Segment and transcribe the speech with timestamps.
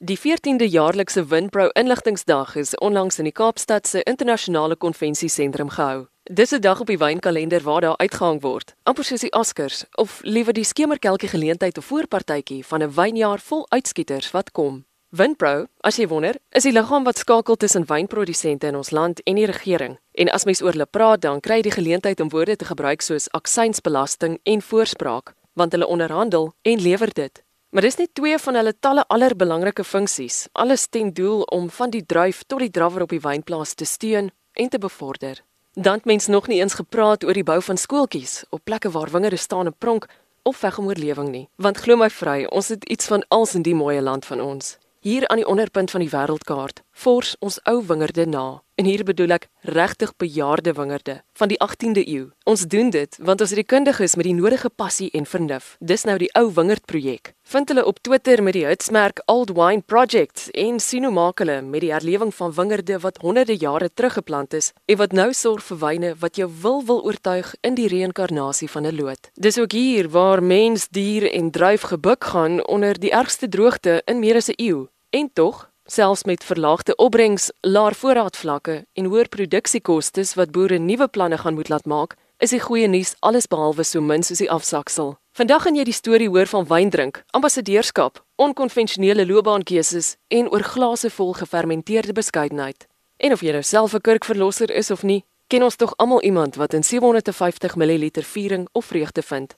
[0.00, 6.06] Die 14de jaarlikse Winpro Inligtingsdag is onlangs in die Kaapstad se internasionale konvensiesentrum gehou.
[6.22, 10.20] Dis 'n dag op die wynkalender waar daar uitgehang word, amper soos die Oscars of
[10.22, 14.84] liewer die skemerkelkie geleentheid of voorpartytjie van 'n wynjaar vol uitskieters wat kom.
[15.08, 19.34] Winpro, as jy wonder, is die liggaam wat skakel tussen wynprodusente in ons land en
[19.34, 19.98] die regering.
[20.12, 23.00] En as mens oor hulle praat, dan kry jy die geleentheid om woorde te gebruik
[23.00, 27.42] soos aksiesbelasting en voorspraak, want hulle onderhandel en lewer dit.
[27.68, 32.06] Maar dis net twee van hulle talle allerbelangrike funksies, alles ten doel om van die
[32.06, 35.42] druif tot die drawer op die wynplaas te steun en te bevorder.
[35.72, 39.12] Dan het mens nog nie eens gepraat oor die bou van skooltjies op plekke waar
[39.12, 40.08] wingerde staan en pronk
[40.42, 41.48] of veg om oorlewing nie.
[41.56, 44.78] Want glo my vry, ons het iets van als in die mooi land van ons.
[45.00, 48.62] Hier aan die onderpunt van die wêreldkaart, vors ons ou wingerde na.
[48.78, 52.28] En hier bedoel ek regtig bejaarde wingerde van die 18de eeu.
[52.46, 55.72] Ons doen dit want ons het die kundiges met die nodige passie en vernuf.
[55.82, 57.32] Dis nou die ou wingerd projek.
[57.42, 61.56] Vind hulle op Twitter met die hitsmerk Old Wine Project en sien hoe maak hulle
[61.66, 65.64] met die herlewing van wingerde wat honderde jare terug geplant is en wat nou sorg
[65.72, 69.30] vir wyne wat jou wil wil oortuig in die reïnkarnasie van 'n loot.
[69.34, 74.20] Dis ook hier waar mens, dier en druif gebuk gaan onder die ergste droogte in
[74.20, 74.86] meer as 'n eeu.
[75.10, 81.38] En tog Selfs met verlaagde opbrengs, laer voorraadvlakke en hoër produksiekoste wat boere nuwe planne
[81.38, 85.14] gaan moet laat maak, is die goeie nuus alles behalwe so min soos die afsaksel.
[85.32, 91.32] Vandag gaan jy die storie hoor van wyndrink, ambassadeurskap, onkonvensionele loopbaankeuses en oor glase vol
[91.40, 92.84] gefermenteerde beskeidenheid.
[93.16, 96.56] En of jy nou self 'n kurkverlosser is of nie, ken ons tog almal iemand
[96.56, 99.56] wat in 750 ml viering of vreugde vind.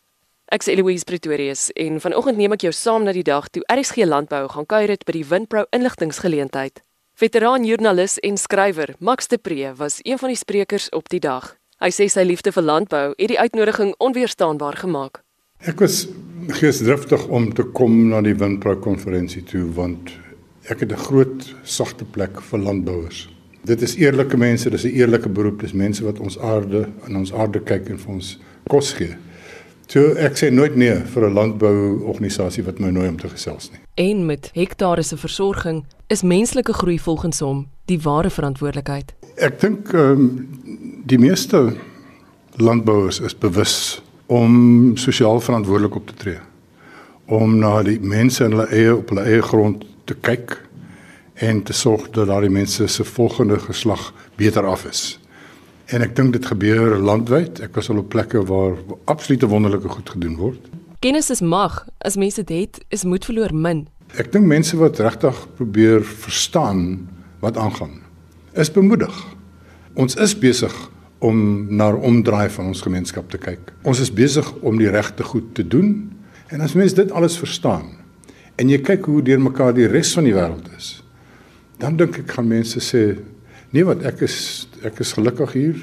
[0.50, 4.48] Ek's Eloise Pretorius en vanoggend neem ek jou saam na die dag toe RSG Landbou
[4.50, 6.80] gaan kuier het by die Winpro inligtingsgeleentheid.
[7.14, 11.52] Veteraan joernalis en skrywer Max de Pre was een van die sprekers op die dag.
[11.78, 15.22] Hy sê sy liefde vir landbou het die uitnodiging onweerstaanbaar gemaak.
[15.70, 16.08] Ek was
[16.58, 20.10] geesdriftig om te kom na die Winpro konferensie toe want
[20.66, 23.28] ek het 'n groot sagte plek vir landbouers.
[23.62, 27.32] Dit is eerlike mense, dis 'n eerlike beroep, dis mense wat ons aarde en ons
[27.32, 29.14] aarde kyk en vir ons kos gee.
[29.90, 33.80] So ek sê nooit nee vir 'n landbouorganisasie wat my nooi om te gesels nie.
[33.94, 39.14] En met hektare se versorging is menslike groei volgens hom die ware verantwoordelikheid.
[39.36, 40.48] Ek dink ehm um,
[41.06, 41.74] die meeste
[42.56, 46.38] landbouers is bewus om sosiaal verantwoordelik op te tree.
[47.26, 50.68] Om na die mense in hulle eie op hulle eie grond te kyk
[51.34, 55.19] en te sorg dat daardie mense se volgende geslag beter af is.
[55.90, 57.58] En ek dink dit gebeur landwyd.
[57.66, 58.76] Ek was al op plekke waar
[59.10, 60.68] absolute wonderlike goed gedoen word.
[61.02, 61.82] Kennis is mag.
[62.06, 63.88] As mense dit het, is moed verloor min.
[64.14, 67.08] Ek dink mense wat regtig probeer verstaan
[67.42, 68.02] wat aangaan,
[68.54, 69.14] is bemoedig.
[69.98, 70.74] Ons is besig
[71.24, 73.72] om na omdraai van ons gemeenskap te kyk.
[73.82, 76.10] Ons is besig om die regte goed te doen.
[76.54, 77.96] En as mense dit alles verstaan
[78.60, 80.98] en jy kyk hoe deurmekaar die res van die wêreld is,
[81.80, 83.14] dan dink ek gaan mense sê
[83.70, 85.76] Nee, want ek is ek is gelukkig hier.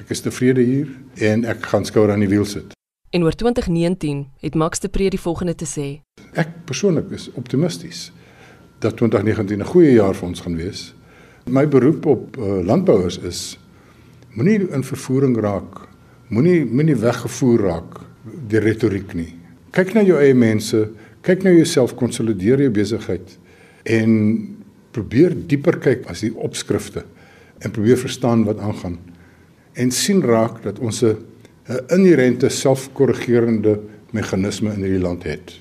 [0.00, 0.88] Ek is tevrede hier
[1.28, 2.72] en ek gaan skouer aan die wiel sit.
[3.12, 5.88] En oor 2019 het Max de Pre die volgende te sê.
[6.40, 8.08] Ek persoonlik is optimisties
[8.80, 10.94] dat 2019 'n goeie jaar vir ons gaan wees.
[11.44, 13.58] My beroep op uh, landbouers is
[14.32, 15.88] moenie in vervoering raak.
[16.28, 18.00] Moenie moenie weggevoer raak
[18.48, 19.34] deur retoriek nie.
[19.70, 20.88] Kyk na jou eie mense,
[21.20, 23.38] kyk na jouself, konsolideer jou besigheid
[23.84, 24.48] en
[24.92, 27.04] probeer dieper kyk as die opskrifte
[27.64, 28.98] en probeer verstaan wat aangaan
[29.74, 31.16] en sien raak dat ons 'n
[31.88, 33.80] inherente selfkorrigerende
[34.10, 35.60] meganisme in hierdie land het.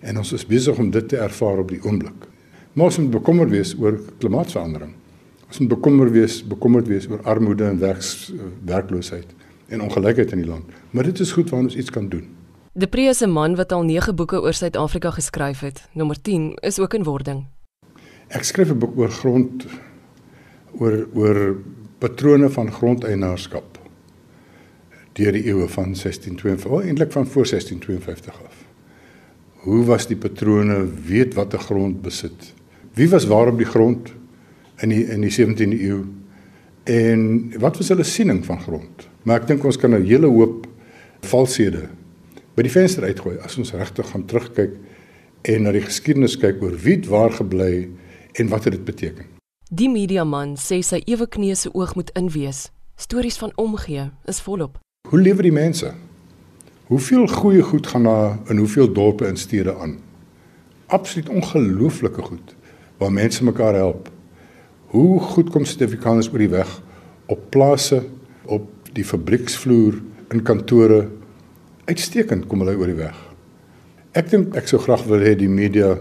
[0.00, 2.28] En ons is besig om dit te ervaar op die oomblik.
[2.72, 4.92] Maar ons moet bekommerd wees oor klimaatsverandering.
[5.46, 8.32] Ons moet bekommerd wees, bekommerd wees oor armoede en werks,
[8.64, 9.26] werkloosheid
[9.68, 10.64] en ongelykheid in die land.
[10.90, 12.28] Maar dit is goed waar ons iets kan doen.
[12.72, 16.94] De Preese man wat al 9 boeke oor Suid-Afrika geskryf het, nommer 10 is ook
[16.94, 17.46] in wording.
[18.28, 19.66] Ek skryf 'n boek oor grond
[20.80, 21.38] oor oor
[22.00, 23.76] patrone van grondeienaarskap
[25.18, 28.56] deur die eeue van 1652 oh, eintlik van voor 1652 af.
[29.66, 32.54] Hoe was die patrone weet wat 'n grond besit?
[32.94, 34.12] Wie was waar op die grond
[34.80, 36.04] in die in die 17de eeu?
[36.84, 39.08] En wat was hulle siening van grond?
[39.22, 40.66] Maar ek dink ons kan 'n hele hoop
[41.20, 41.88] valshede
[42.54, 44.72] by die venster uitgooi as ons regtig gaan terugkyk
[45.42, 47.88] en na die geskiedenis kyk oor wie het waar gebly
[48.32, 49.39] en wat het dit beteken.
[49.70, 52.72] Die mediaman sê sy ewe kneuse oog moet inwees.
[52.98, 54.80] Stories van omgee is volop.
[55.06, 55.92] Hoe lewe die mense?
[56.88, 60.00] Hoeveel goeie goed gaan daar in hoeveel dorpe en stede aan?
[60.90, 62.56] Absoluut ongelooflike goed
[62.98, 64.10] waar mense mekaar help.
[64.90, 66.74] Hoe goed kom Suid-Afrikaners oor die weg
[67.30, 68.02] op plase,
[68.50, 68.66] op
[68.98, 70.02] die fabrieksvloer,
[70.34, 71.04] in kantore?
[71.86, 73.14] Uitstekend kom hulle oor die weg.
[74.18, 75.94] Ek dink ek sou graag wil hê die media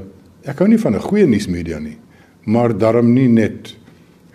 [0.47, 1.99] Ek hou nie van 'n goeie nuusmedia nie,
[2.43, 3.75] maar daarom nie net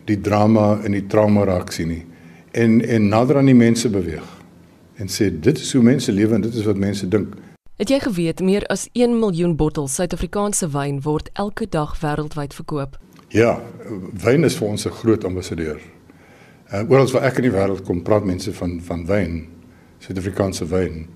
[0.05, 2.05] die drama en die trauma raak sien nie
[2.55, 4.27] en en nader aan die mense beweeg
[4.97, 7.35] en sê dit is hoe mense lewe en dit is wat mense dink.
[7.83, 12.95] Het jy geweet meer as 1 miljoen bottels Suid-Afrikaanse wyn word elke dag wêreldwyd verkoop?
[13.35, 13.56] Ja,
[14.23, 15.81] wyn is vir ons 'n groot ambassadeur.
[16.73, 19.47] Uh, oral waar ek in die wêreld kom, praat mense van van wyn,
[19.99, 21.06] Suid-Afrikaanse wyn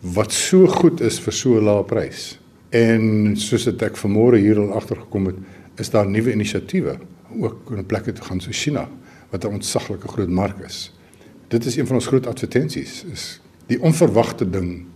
[0.00, 2.38] wat so goed is vir so 'n lae prys.
[2.70, 5.36] En soos dit ek vanmôre hier al agtergekom het,
[5.78, 6.98] is daar nuwe inisiatiewe
[7.40, 8.88] ook in plekke te gaan so China
[9.30, 10.92] wat 'n ontsaglike groot mark is.
[11.48, 14.86] Dit is een van ons groot advertensies is die onverwagte ding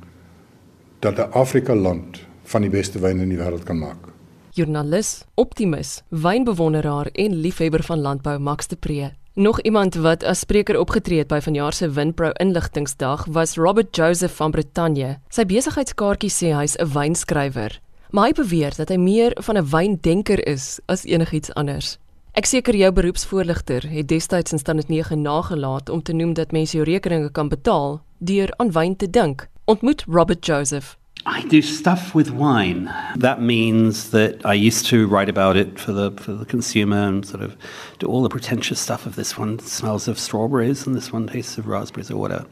[0.98, 4.12] dat 'n Afrika land van die beste wyn in die wêreld kan maak.
[4.50, 9.12] Joernalis, optimis, wynbewonderaar en liefhebber van landbou Max de Pre.
[9.34, 14.34] Nog iemand wat as spreker opgetree het by vanjaar se Winpro inligtingsdag was Robert Joseph
[14.36, 15.18] van Brittanje.
[15.28, 17.80] Sy besigheidskaartjie sê hy's 'n wynskrywer,
[18.12, 21.98] maar hy beweer dat hy meer van 'n wyndenker is as enigiets anders.
[22.32, 26.76] Ek seker jou beroepsvoorligter het destyds in standaard 9 nagelaat om te noem dat mense
[26.76, 29.48] jou rekeninge kan betaal deur aan wyn te dink.
[29.64, 31.01] Ontmoet Robert Joseph.
[31.24, 32.92] I do stuff with wine.
[33.14, 37.24] That means that I used to write about it for the for the consumer and
[37.24, 37.56] sort of
[38.00, 41.58] do all the pretentious stuff of this one smells of strawberries and this one tastes
[41.58, 42.44] of raspberries or whatever.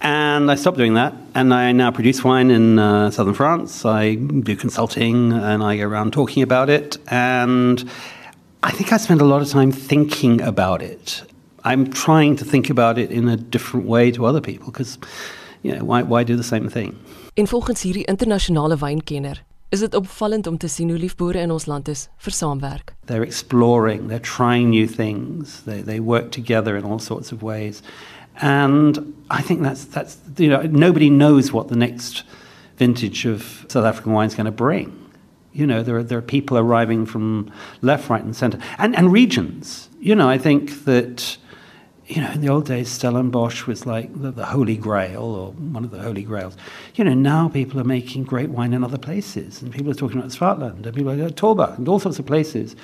[0.00, 3.84] And I stopped doing that, and I now produce wine in uh, southern France.
[3.84, 6.96] I do consulting, and I go around talking about it.
[7.08, 7.84] And
[8.62, 11.24] I think I spend a lot of time thinking about it.
[11.62, 14.98] I'm trying to think about it in a different way to other people because,
[15.62, 16.98] you know, why, why do the same thing?
[17.34, 21.50] En volgens hierdie internasionale wynkenner, is dit opvallend om te sien hoe lief boere in
[21.50, 22.92] ons land is vir saamwerk.
[23.06, 27.82] They're exploring, they're trying new things, they, they work together in all sorts of ways.
[28.34, 28.98] And
[29.30, 32.22] I think that's, that's, you know, nobody knows what the next
[32.76, 34.92] vintage of South African wine is going to bring.
[35.52, 37.50] You know, there are, there are people arriving from
[37.80, 39.88] left, right, and centre, and, and regions.
[39.98, 41.36] You know, I think that,
[42.06, 45.84] you know, in the old days, Stellenbosch was like the, the holy grail or one
[45.84, 46.56] of the holy grails.
[46.96, 50.18] You know, now people are making great wine in other places, and people are talking
[50.18, 52.76] about Swartland, and people are going to Torbach, and all sorts of places.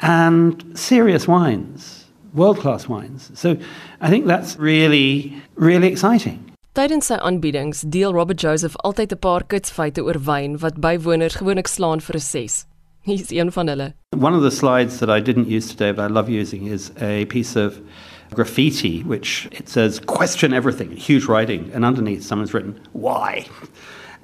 [0.00, 3.30] And serious wines, world class wines.
[3.34, 3.56] So
[4.00, 6.42] I think that's really, really exciting.
[6.76, 11.68] Tydens sy aanbiedings deel Robert Joseph altyd 'n paar kitsfeite oor wyn wat bywoners gewoonlik
[11.72, 12.66] slaan vir 'n 6.
[13.00, 13.94] Hier's een van hulle.
[14.12, 17.24] One of the slides that I didn't use today but I love using is a
[17.24, 17.80] piece of
[18.36, 23.46] graffiti which it says question everything huge writing and underneath someone's written why.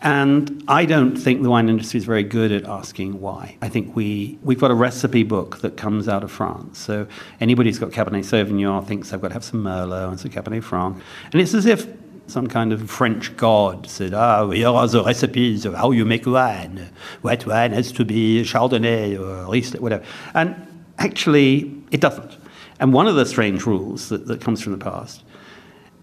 [0.04, 3.56] And I don't think the wine industry is very good at asking why.
[3.62, 6.80] I think we, we've got a recipe book that comes out of France.
[6.80, 7.06] So
[7.40, 10.64] anybody who's got Cabernet Sauvignon thinks they've got to have some Merlot and some Cabernet
[10.64, 11.00] Franc.
[11.30, 11.86] And it's as if
[12.26, 16.26] some kind of French god said, ah, here are the recipes of how you make
[16.26, 16.90] wine.
[17.20, 20.04] White wine has to be Chardonnay or Riesling, whatever.
[20.34, 20.56] And
[20.98, 22.41] actually, it doesn't.
[22.82, 25.22] And one of the strange rules that, that comes from the past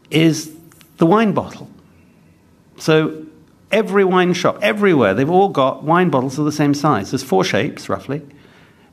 [0.10, 0.56] is
[0.96, 1.70] the wine bottle.
[2.78, 3.26] So
[3.70, 7.12] every wine shop, everywhere, they've all got wine bottles of the same size.
[7.12, 8.22] There's four shapes, roughly.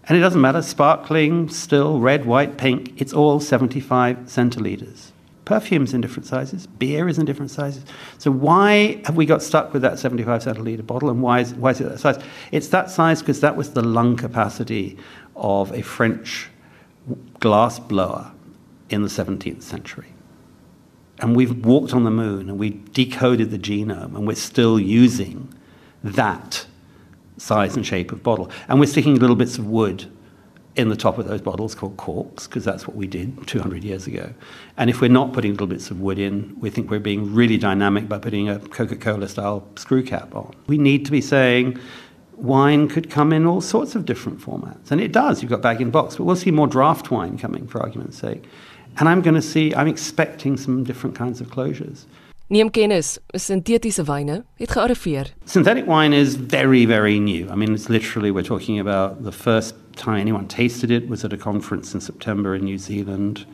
[0.09, 5.13] And it doesn't matter, sparkling, still, red, white, pink, it's all 75 centilitres.
[5.45, 7.85] Perfume's in different sizes, beer is in different sizes.
[8.19, 11.71] So why have we got stuck with that 75 centiliter bottle and why is, why
[11.71, 12.19] is it that size?
[12.51, 14.99] It's that size because that was the lung capacity
[15.37, 16.51] of a French
[17.47, 18.33] glass blower
[18.91, 20.09] in the 17th century.
[21.21, 25.55] And we've walked on the moon and we decoded the genome and we're still using
[26.03, 26.67] that
[27.37, 28.51] size and shape of bottle.
[28.67, 30.07] And we're sticking little bits of wood
[30.75, 34.09] in the top of those bottles called corks, because that's what we did 200 years
[34.09, 34.35] ago.
[34.77, 37.59] And if we're not putting little bits of wood in, we think we're being really
[37.59, 40.53] dynamic by putting a Coca Cola style screw cap on.
[40.67, 41.79] We need to be saying
[42.37, 44.91] wine could come in all sorts of different formats.
[44.91, 45.43] And it does.
[45.43, 48.45] You've got bag in box, but we'll see more draft wine coming, for argument's sake.
[48.99, 52.05] And I'm going to see, I'm expecting some different kinds of closures.
[52.49, 55.33] Neem kennis, sintetiese wyne het gearriveer.
[55.47, 57.51] Synthetic wine is very, very new.
[57.51, 61.33] I mean, it's literally, we're talking about the first time anyone tasted it was at
[61.33, 63.45] a conference in September in New Zealand.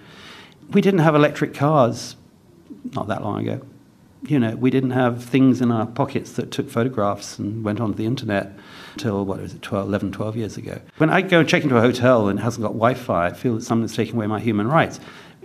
[0.72, 2.16] We didn't have electric cars
[2.94, 3.66] not that long ago.
[4.24, 7.96] You know, we didn't have things in our pockets that took photographs and went onto
[7.96, 8.52] the internet
[8.92, 10.80] until, what was it, 12, 11, 12 years ago.
[10.98, 13.32] When I go and check into a hotel and it hasn't got Wi Fi, I
[13.32, 15.00] feel that someone's taking away my human rights.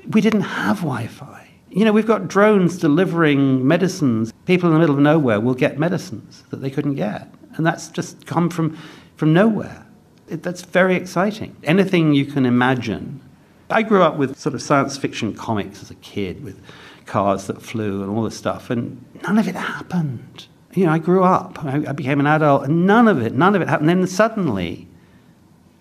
[0.09, 1.47] We didn't have Wi Fi.
[1.69, 4.33] You know, we've got drones delivering medicines.
[4.45, 7.29] People in the middle of nowhere will get medicines that they couldn't get.
[7.55, 8.77] And that's just come from,
[9.15, 9.85] from nowhere.
[10.27, 11.55] It, that's very exciting.
[11.63, 13.21] Anything you can imagine.
[13.69, 16.61] I grew up with sort of science fiction comics as a kid with
[17.05, 20.47] cars that flew and all this stuff, and none of it happened.
[20.77, 21.65] You know, I grew up.
[21.65, 23.89] I, I became an adult, and none of it, none of it happened.
[23.89, 24.87] Then suddenly,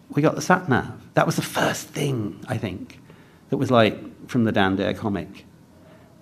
[0.08, 0.90] we got the sat nav.
[1.12, 2.98] That was the first thing I think
[3.50, 3.94] that was like
[4.26, 5.44] from the Dan Dare comic.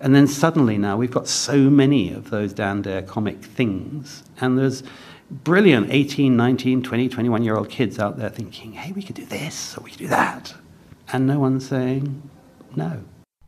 [0.01, 4.57] And then suddenly now we've got so many of those Dan Dare comic things, and
[4.57, 4.83] there's
[5.31, 9.25] brilliant 18, 19, 20, 21 year old kids out there thinking, hey, we could do
[9.25, 10.53] this or we could do that.
[11.13, 12.21] And no one's saying
[12.75, 12.91] no.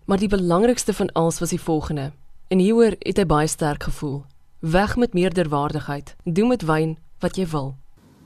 [0.06, 2.12] Maar die belangrikste van alles was die volgende.
[2.48, 4.24] En hieroor het hy baie sterk gevoel.
[4.60, 6.16] Weg met meerderwaardigheid.
[6.24, 7.76] Doen met wyn wat jy wil.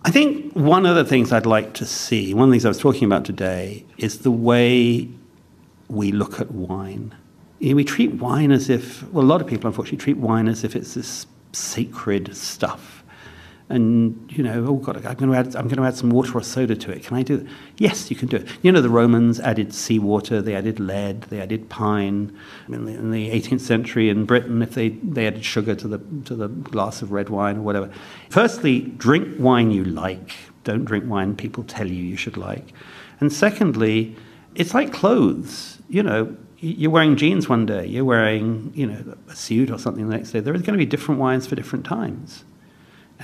[0.08, 2.70] I think one of the things I'd like to see, one of the things I
[2.70, 5.10] was talking about today, is the way
[5.88, 7.14] we look at wine.
[7.60, 10.48] You know, we treat wine as if, well, a lot of people unfortunately treat wine
[10.48, 13.04] as if it's this sacred stuff
[13.72, 16.38] and you know, oh God, I'm going to add, I'm going to add some water
[16.38, 17.04] or soda to it.
[17.04, 17.48] Can I do that?
[17.78, 18.48] Yes, you can do it.
[18.62, 22.38] You know, the Romans added seawater, they added lead, they added pine.
[22.68, 26.00] In the, in the 18th century in Britain, if they, they added sugar to the
[26.26, 27.90] to the glass of red wine or whatever.
[28.30, 30.34] Firstly, drink wine you like.
[30.64, 32.74] Don't drink wine people tell you you should like.
[33.20, 34.16] And secondly,
[34.56, 35.80] it's like clothes.
[35.90, 40.08] You know, you're wearing jeans one day, you're wearing, you know, a suit or something
[40.08, 40.40] the next day.
[40.40, 42.44] There are going to be different wines for different times.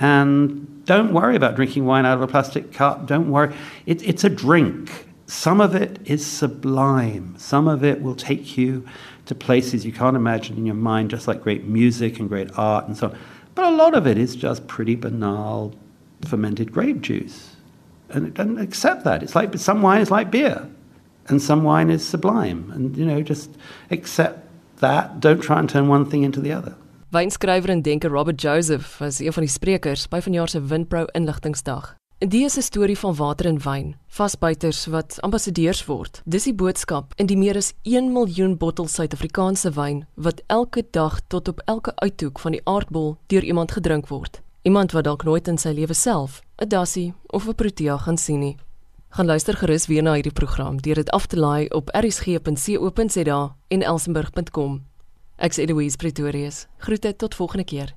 [0.00, 3.06] And don't worry about drinking wine out of a plastic cup.
[3.06, 3.54] Don't worry.
[3.86, 5.06] It, it's a drink.
[5.26, 7.34] Some of it is sublime.
[7.36, 8.86] Some of it will take you
[9.26, 12.86] to places you can't imagine in your mind, just like great music and great art
[12.86, 13.18] and so on.
[13.54, 15.74] But a lot of it is just pretty banal
[16.26, 17.56] fermented grape juice.
[18.10, 19.22] And doesn't accept that.
[19.22, 20.66] It's like some wine is like beer,
[21.26, 22.70] and some wine is sublime.
[22.70, 23.50] And, you know, just
[23.90, 25.20] accept that.
[25.20, 26.74] Don't try and turn one thing into the other.
[27.10, 31.94] Wynskrywer en denker Robert Joseph was een van die sprekers by vanjaar se Windpro inligtingsdag.
[32.18, 36.22] Die is 'n storie van water en wyn, vasbuiters wat ambassadeurs word.
[36.24, 41.20] Dis die boodskap in die meer as 1 miljoen bottels Suid-Afrikaanse wyn wat elke dag
[41.28, 44.42] tot op elke uithoek van die aardbol deur iemand gedrink word.
[44.62, 48.40] Iemand wat dalk nooit in sy lewe self 'n dassie of 'n protea gaan sien
[48.40, 48.56] nie.
[49.08, 53.82] Gaan luister gerus weer na hierdie program deur dit af te laai op rsg.co.za en
[53.82, 54.84] elsenburg.com.
[55.40, 56.66] Ek's Eloise Pretorius.
[56.78, 57.94] Groete tot volgende keer.